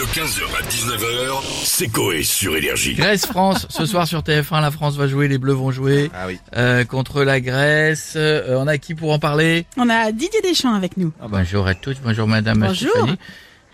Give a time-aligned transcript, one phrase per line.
[0.00, 2.94] De 15h à 19h, c'est Coé sur Énergie.
[2.94, 6.38] Grèce-France, ce soir sur TF1, la France va jouer, les Bleus vont jouer Ah oui.
[6.56, 8.14] euh, contre la Grèce.
[8.16, 9.66] Euh, on a qui pour en parler?
[9.76, 11.12] On a Didier Deschamps avec nous.
[11.20, 12.88] Ah, Bonjour à tous, bonjour Madame Bonjour.
[12.90, 13.18] Stéphanie.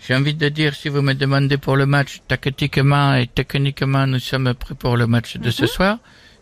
[0.05, 4.19] J'ai envie de dire, si vous me demandez pour le match, tactiquement et techniquement, nous
[4.19, 5.67] sommes prêts pour le match de ce Mhm.
[5.69, 5.97] soir.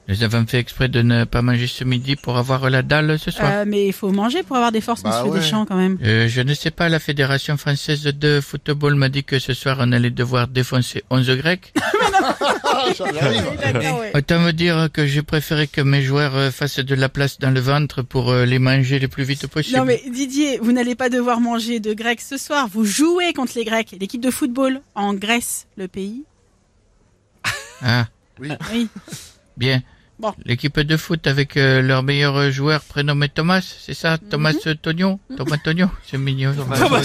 [0.08, 3.32] Nous avons fait exprès de ne pas manger ce midi pour avoir la dalle ce
[3.32, 3.50] soir.
[3.52, 5.40] Euh, mais il faut manger pour avoir des forces, Bah monsieur ouais.
[5.40, 5.98] Deschamps, quand même.
[6.04, 9.78] Euh, je ne sais pas, la Fédération française de football m'a dit que ce soir
[9.80, 11.74] on allait devoir défoncer 11 Grecs.
[12.96, 14.12] Ouais.
[14.16, 17.52] Autant me dire que j'ai préféré que mes joueurs euh, fassent de la place dans
[17.52, 19.78] le ventre pour les manger le plus vite possible.
[19.78, 22.68] Non mais Didier, vous n'allez pas devoir manger de Grecs ce soir.
[22.72, 26.24] Vous jouez contre les Grecs, l'équipe de football en Grèce, le pays.
[27.82, 28.08] Ah,
[28.40, 28.50] Oui.
[29.58, 29.82] bien.
[30.18, 30.34] Bon.
[30.46, 34.60] L'équipe de foot avec euh, leur meilleur joueur prénommé Thomas, c'est ça Thomas Mhm.
[34.68, 35.20] euh, Tognon?
[35.36, 36.54] Thomas Tognon C'est mignon.
[36.56, 37.02] Thomas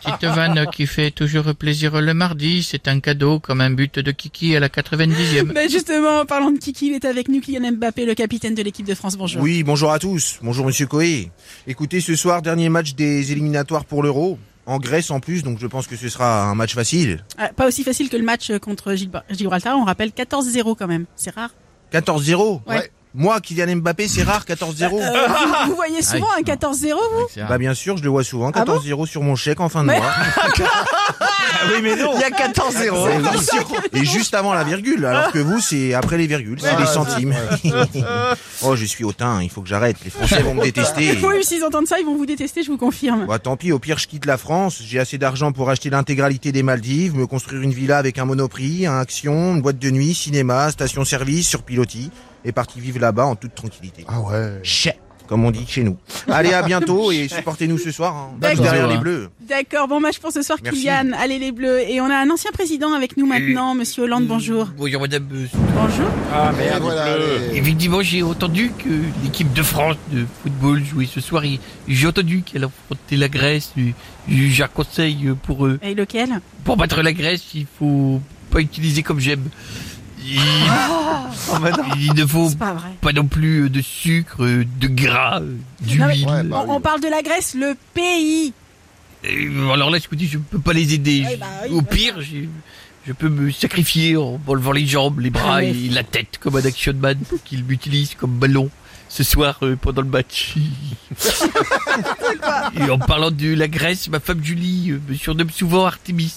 [0.00, 2.62] Petite vanne qui fait toujours plaisir le mardi.
[2.62, 5.52] C'est un cadeau comme un but de Kiki à la 90e.
[5.52, 8.62] Ben justement, en parlant de Kiki, il est avec nous, Kylian Mbappé, le capitaine de
[8.62, 9.16] l'équipe de France.
[9.16, 9.42] Bonjour.
[9.42, 10.38] Oui, bonjour à tous.
[10.42, 11.30] Bonjour Monsieur Coé.
[11.66, 14.38] Écoutez, ce soir, dernier match des éliminatoires pour l'Euro.
[14.66, 17.24] En Grèce en plus, donc je pense que ce sera un match facile.
[17.38, 19.76] Ah, pas aussi facile que le match contre Gilba- Gibraltar.
[19.76, 21.06] On rappelle 14-0 quand même.
[21.16, 21.50] C'est rare.
[21.92, 22.90] 14-0 Ouais.
[23.12, 24.84] Moi, Kylian Mbappé, c'est rare, 14-0.
[25.02, 25.26] Euh,
[25.64, 27.40] vous, vous voyez souvent un 14-0, vous?
[27.48, 28.76] Bah bien sûr, je le vois souvent, Ah bon?
[28.78, 29.96] 14-0 sur mon chèque en fin de mois.
[31.68, 32.12] oui, mais non.
[32.14, 33.88] Il y a 14-0.
[33.92, 37.34] Et juste avant la virgule, alors que vous, c'est après les virgules, c'est des centimes.
[38.62, 39.96] oh, je suis hautain, il faut que j'arrête.
[40.04, 41.18] Les Français vont me détester.
[41.22, 43.26] Oui, s'ils entendent ça, ils vont vous détester, je vous confirme.
[43.26, 46.52] Bah tant pis, au pire je quitte la France, j'ai assez d'argent pour acheter l'intégralité
[46.52, 50.14] des Maldives, me construire une villa avec un monoprix, un action, une boîte de nuit,
[50.14, 52.10] cinéma, station-service sur pilotis,
[52.44, 54.04] et parti vivre là-bas en toute tranquillité.
[54.08, 54.60] Ah ouais.
[54.62, 54.98] Chais,
[55.30, 55.96] comme on dit chez nous.
[56.28, 58.64] Allez, à bientôt et supportez-nous ce soir, hein, D'accord.
[58.64, 59.28] derrière les bleus.
[59.40, 60.80] D'accord, bon match pour ce soir, Merci.
[60.80, 61.12] Kylian.
[61.16, 61.88] Allez les Bleus.
[61.88, 64.26] Et on a un ancien président avec nous maintenant, Monsieur Hollande.
[64.26, 64.66] Bonjour.
[64.76, 65.26] Bonjour Madame.
[65.32, 66.06] euh, Bonjour.
[66.34, 67.16] Ah merde, voilà.
[67.54, 68.88] Effectivement, j'ai entendu que
[69.22, 71.44] l'équipe de France de football jouait ce soir.
[71.44, 73.72] et J'ai entendu qu'elle affrontait la Grèce.
[74.28, 75.78] J'ai un conseil pour eux.
[75.82, 76.40] Et lequel?
[76.64, 79.44] Pour battre la Grèce, il faut pas utiliser comme j'aime.
[80.24, 80.40] Il,
[81.98, 82.90] il ne faut pas vrai.
[83.00, 86.00] pas non plus euh, de sucre, euh, de gras, euh, d'huile.
[86.00, 88.52] Non, mais- Ouais, bah On, on parle de la Grèce, le pays.
[89.24, 91.22] Et alors là, écoutez, je peux pas les aider.
[91.26, 95.30] Ouais, bah oui, Au bah pire, je peux me sacrifier en enlevant les jambes, les
[95.30, 98.70] bras Ah, et la tête comme un action man pour qu'il m'utilise comme ballon
[99.08, 100.54] ce soir euh, pendant le match.
[102.78, 106.32] et en parlant de la Grèce, ma femme Julie euh, me surnomme souvent Artemis.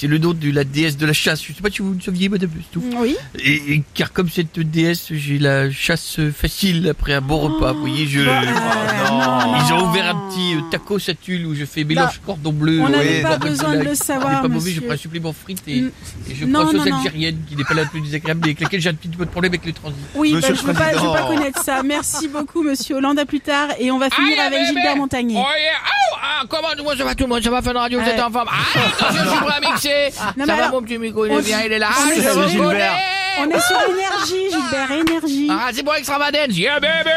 [0.00, 1.42] C'est le nom de la déesse de la chasse.
[1.44, 2.82] Je sais pas si vous le saviez, madame Stouff.
[2.96, 3.16] Oui.
[3.38, 7.72] Et, et car comme cette déesse, j'ai la chasse facile après un bon repas.
[7.74, 8.20] Vous voyez, je...
[8.20, 9.56] Euh, non.
[9.58, 12.78] Ils ont ouvert un petit euh, taco satule où je fais mélange cordon bleu.
[12.78, 15.34] Bah, On n'avait ouais, pas besoin de le savoir, pas mauvais, je prends un supplément
[15.34, 15.90] frites et, Mm.
[16.30, 16.96] et je Non, prends sauce non, non.
[16.96, 19.30] algérienne qui n'est pas la plus désagréable mais avec laquelle j'ai un petit peu de
[19.30, 19.96] problème avec les transits.
[20.14, 21.82] Oui, bah, je le veux pas, veux connaître ça.
[21.82, 23.18] Merci beaucoup, Monsieur Hollande.
[23.18, 23.68] À plus tard.
[23.78, 24.64] Et on va finir avec.
[24.64, 25.36] Gilbert Montagnier.
[25.36, 25.99] Oh yeah, oh,
[26.30, 28.20] ah, comment moi ça va tout le monde, ça va faire la radio, vous êtes
[28.20, 28.48] en forme.
[28.50, 30.12] Ah, attention, je suis prêt à mixer.
[30.18, 31.88] Non, mais ça va alors, mon petit micro, il est bien, il est là.
[31.90, 33.10] Ah, je.
[33.42, 35.48] On est sur énergie, Gilbert, énergie.
[35.50, 36.56] Ah, c'est pour Extravagance.
[36.56, 37.10] Yeah, baby,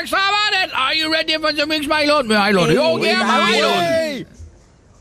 [0.00, 0.72] Extravagance.
[0.74, 2.26] Are you ready for the mix, my lord?
[2.26, 2.70] My lord.
[2.70, 4.26] Eh Oh, oui, yeah, bah my lord.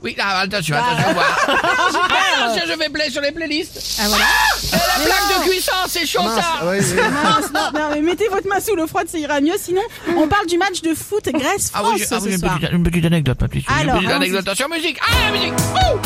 [0.04, 1.16] Oui, ah, attention, attention.
[1.18, 4.00] Ah, attention, je vais play sur les playlists.
[4.00, 4.26] Ah voilà.
[4.72, 5.72] La plaque de cuisson,
[6.08, 6.66] c'est chaud, ça.
[6.66, 7.10] Ouais, ouais.
[7.24, 9.54] Mince, non, non, mais mettez votre main sous l'eau froide, ça ira mieux.
[9.60, 9.82] Sinon,
[10.18, 12.58] on parle du match de foot Grèce-France Ah oui, ah oui, ce une, soir.
[12.60, 13.66] petite, une petite anecdote, ma petite.
[13.70, 14.16] Alors, une petite allons-y.
[14.16, 14.42] anecdote.
[14.48, 15.00] Attention, musique.
[15.02, 15.54] Ah, la musique.
[15.54, 15.98] Ouh.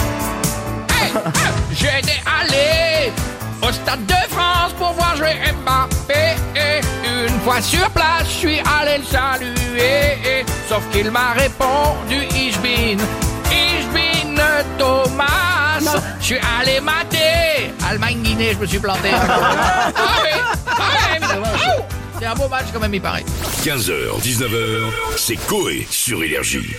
[0.94, 1.32] Hey, ah,
[1.74, 3.12] J'étais allé
[3.62, 6.36] au Stade de France pour voir jouer Mbappé.
[6.56, 6.82] Et
[7.28, 10.46] une fois sur place, je suis allé le saluer.
[10.68, 12.98] Sauf qu'il m'a répondu Ich bin,
[13.52, 14.38] Ich bin
[14.78, 16.02] Thomas.
[16.20, 17.31] Je suis allé mater
[17.92, 19.10] Allemagne-Guinée, je me suis planté.
[19.12, 19.92] ah
[20.24, 20.30] oui,
[20.66, 21.78] ah.
[21.78, 21.82] Ouh.
[22.18, 23.26] C'est un beau match quand même, il paraît.
[23.66, 26.74] 15h, 19h, c'est Coé sur Énergie.